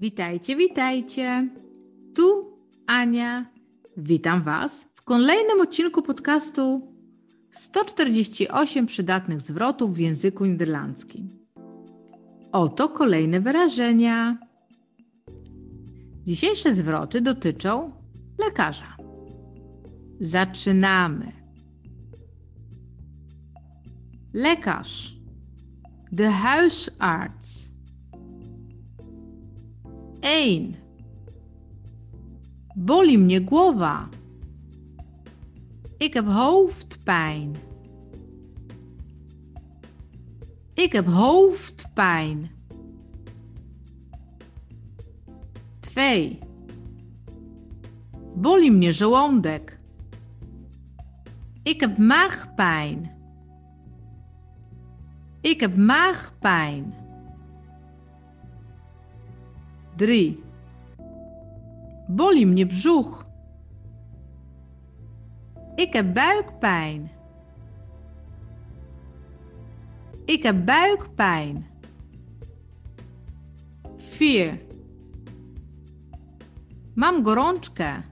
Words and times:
Witajcie, 0.00 0.56
witajcie. 0.56 1.48
Tu 2.14 2.58
Ania. 2.86 3.46
Witam 3.96 4.42
Was 4.42 4.86
w 4.94 5.02
kolejnym 5.02 5.60
odcinku 5.60 6.02
podcastu 6.02 6.94
148 7.50 8.86
przydatnych 8.86 9.40
zwrotów 9.40 9.94
w 9.94 9.98
języku 9.98 10.44
niderlandzkim. 10.44 11.28
Oto 12.52 12.88
kolejne 12.88 13.40
wyrażenia. 13.40 14.38
Dzisiejsze 16.24 16.74
zwroty 16.74 17.20
dotyczą 17.20 17.92
lekarza. 18.38 18.96
Zaczynamy. 20.20 21.32
Lekarz. 24.34 25.16
De 26.12 26.32
huisarts. 26.32 27.70
1. 30.20 30.74
Boli 32.76 33.18
mnie 33.18 33.40
głowa. 33.40 34.08
Ik 35.98 36.14
heb 36.14 36.26
hoofdpijn. 36.26 37.56
Ik 40.74 40.92
heb 40.92 41.06
hoofdpijn. 41.06 42.50
2. 45.80 46.38
Boli 48.36 48.70
mnie 48.70 48.92
żołądek. 48.92 49.78
Ik 51.62 51.80
heb 51.80 51.98
maagpijn. 51.98 53.10
Ik 55.40 55.60
heb 55.60 55.76
maagpijn. 55.76 56.99
3. 59.96 60.42
Boli 62.08 62.46
mnie 62.46 62.66
brzuch. 62.66 63.26
Ik 65.74 65.92
heb 65.92 66.14
buikpijn. 66.14 67.10
Ik 70.24 70.42
heb 70.42 70.64
buikpijn. 70.64 71.66
4. 73.96 74.58
Mam 76.94 77.24
gorączkę. 77.24 78.02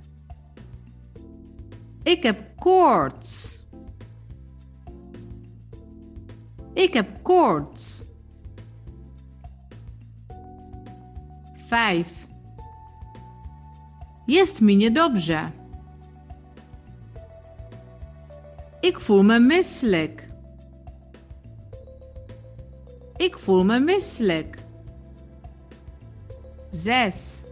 Ik 2.03 2.23
heb 2.23 2.57
koorts. 2.57 3.65
Ik 6.73 6.95
heb 6.95 7.23
koorts. 7.23 8.08
5. 11.69 12.07
Jest 14.27 14.61
mi 14.61 14.77
niedobrze. 14.77 15.51
Ik 18.81 19.01
voel 19.01 19.23
me 19.23 19.39
misselijk. 19.39 20.29
Ik 23.17 23.39
voel 23.39 23.65
me 23.65 23.81
misselijk. 23.81 24.59
6. 26.71 27.43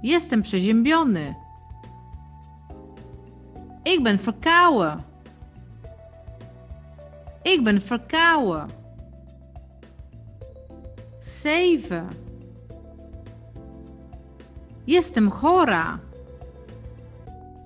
Jestem 0.00 0.42
przeziębiony. 0.42 1.36
Ik 3.82 4.02
ben 4.02 4.18
verkouden. 4.18 5.04
Ik 7.42 7.64
ben 7.64 7.82
verkouden. 7.82 8.77
7. 11.28 12.08
Jestem 14.84 15.30
chora. 15.30 16.00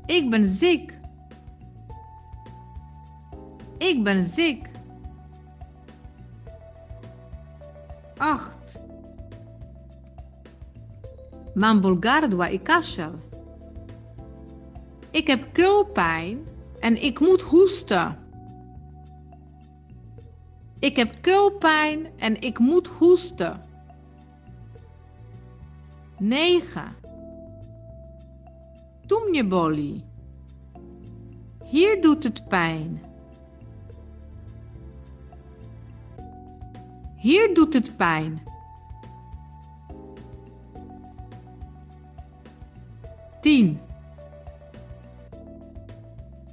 Ik 0.06 0.30
ben 0.30 0.48
ziek. 0.48 0.98
Ik 3.78 4.04
ben 4.04 4.24
ziek. 4.24 4.70
8. 8.16 8.82
Mam 11.54 11.80
ból 11.80 11.96
gardła 12.00 12.48
i 12.48 12.62
kaszel. 12.62 13.12
Ik 15.10 15.26
heb 15.26 15.52
keelpijn 15.52 16.46
en 16.80 17.02
ik 17.02 17.20
moet 17.20 17.42
hoesten. 17.42 18.21
Ik 20.82 20.96
heb 20.96 21.14
keelpijn 21.20 22.06
en 22.18 22.40
ik 22.40 22.58
moet 22.58 22.86
hoesten. 22.86 23.60
9. 26.18 26.96
Tu 29.06 29.28
mnie 29.28 29.44
boli. 29.44 30.04
Hier 31.64 32.02
doet 32.02 32.24
het 32.24 32.48
pijn. 32.48 33.00
Hier 37.16 37.54
doet 37.54 37.74
het 37.74 37.96
pijn. 37.96 38.42
10. 43.40 43.80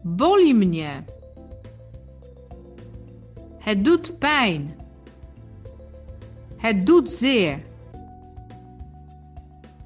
Boli 0.01 0.53
mnie. 0.53 1.03
Het 3.69 3.85
doet 3.85 4.17
pijn. 4.19 4.75
Het 6.57 6.85
doet 6.85 7.09
zeer. 7.11 7.63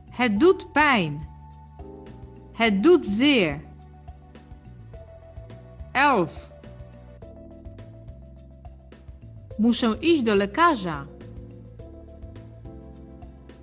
Het 0.10 0.40
doet 0.40 0.72
pijn. 0.72 1.28
Het 2.52 2.84
doet 2.84 3.06
zeer. 3.06 3.62
11. 5.92 6.50
Muszę 9.58 9.98
iść 10.00 10.24
do 10.24 10.36
lekarza. 10.36 11.06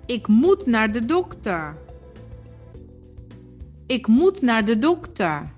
Ik 0.05 0.27
moet 0.27 0.65
naar 0.65 0.91
de 0.91 1.05
dokter. 1.05 1.77
Ik 3.87 4.07
moet 4.07 4.41
naar 4.41 4.65
de 4.65 4.79
dokter. 4.79 5.53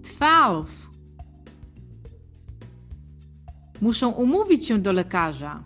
12. 0.00 0.85
Muszę 3.80 4.06
umówić 4.08 4.66
się 4.66 4.78
do 4.78 4.92
lekarza. 4.92 5.62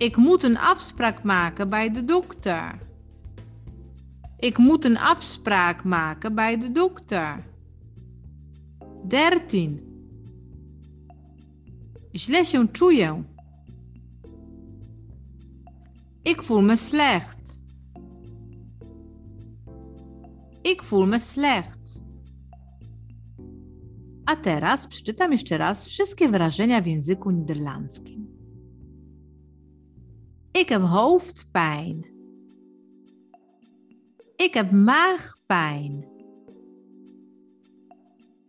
Ik 0.00 0.16
moet 0.16 0.44
een 0.44 0.56
afspraak 0.56 1.24
maken 1.24 1.68
bij 1.68 1.90
de 1.90 2.04
dokter. 2.04 2.78
Ik 4.38 4.58
moet 4.58 4.84
een 4.84 4.98
afspraak 4.98 5.84
maken 5.84 6.34
bij 6.34 6.58
de 6.58 6.72
dokter. 6.72 7.44
13. 9.08 9.82
Źle 12.14 12.44
się 12.44 12.68
czuję. 12.68 13.24
Ik 16.24 16.42
voel 16.42 16.62
me 16.62 16.76
slecht. 16.76 17.60
Ik 20.62 20.82
voel 20.82 21.06
me 21.06 21.18
slecht. 21.18 21.77
A 24.28 24.36
teraz 24.36 24.86
przeczytam 24.86 25.32
jeszcze 25.32 25.56
raz 25.58 25.86
wszystkie 25.86 26.28
wyrażenia 26.28 26.80
w 26.80 26.86
języku 26.86 27.30
niderlandzkim. 27.30 28.26
Ik 30.54 30.68
heb 30.68 30.82
hoofdpijn. 30.82 32.04
Ik 34.36 34.54
heb 34.54 34.72
maagpijn. 34.72 36.06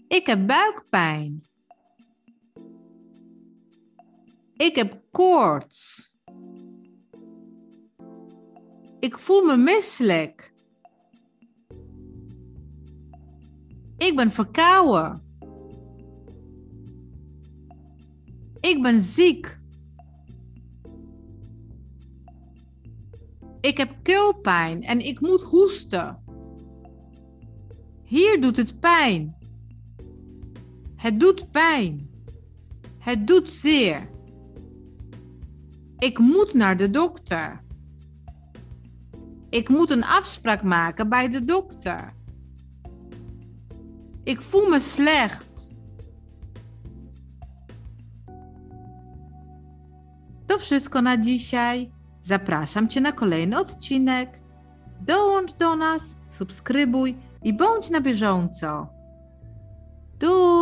Ik 0.07 0.27
heb 0.27 0.47
buikpijn. 0.47 1.41
Ik 4.57 4.75
heb 4.75 5.01
koorts. 5.11 6.13
Ik 8.99 9.19
voel 9.19 9.45
me 9.45 9.57
misselijk. 9.57 10.53
Ik 13.97 14.15
ben 14.15 14.31
verkouden. 14.31 15.28
Ik 18.61 18.81
ben 18.81 19.01
ziek. 19.01 19.59
Ik 23.61 23.77
heb 23.77 23.95
keelpijn 24.03 24.83
en 24.83 25.05
ik 25.05 25.19
moet 25.19 25.41
hoesten. 25.41 26.23
Hier 28.03 28.41
doet 28.41 28.57
het 28.57 28.79
pijn. 28.79 29.37
Het 30.95 31.19
doet 31.19 31.51
pijn. 31.51 32.09
Het 32.97 33.27
doet 33.27 33.49
zeer. 33.49 34.09
Ik 35.97 36.19
moet 36.19 36.53
naar 36.53 36.77
de 36.77 36.89
dokter. 36.89 37.63
Ik 39.49 39.69
moet 39.69 39.89
een 39.89 40.03
afspraak 40.03 40.63
maken 40.63 41.09
bij 41.09 41.29
de 41.29 41.45
dokter. 41.45 42.13
Ik 44.23 44.41
voel 44.41 44.69
me 44.69 44.79
slecht. 44.79 45.73
To 50.49 50.57
wszystko 50.57 51.01
na 51.01 51.17
dzisiaj. 51.17 51.91
Zapraszam 52.23 52.87
Cię 52.87 53.01
na 53.01 53.11
kolejny 53.11 53.59
odcinek. 53.59 54.39
Dołącz 55.01 55.53
do 55.53 55.75
nas, 55.75 56.01
subskrybuj 56.29 57.17
i 57.43 57.53
bądź 57.53 57.89
na 57.89 58.01
bieżąco. 58.01 58.87
Tu! 60.19 60.58